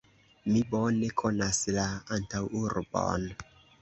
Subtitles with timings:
[0.53, 1.85] Mi bone konas la
[2.17, 3.29] antaŭurbon.